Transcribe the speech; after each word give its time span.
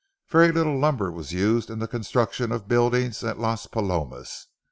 Very 0.29 0.51
little 0.51 0.79
lumber 0.79 1.11
was 1.11 1.31
used 1.31 1.69
in 1.69 1.77
the 1.77 1.87
construction 1.87 2.51
of 2.51 2.67
buildings 2.67 3.23
at 3.23 3.37
Las 3.37 3.67
Palomas. 3.67 4.47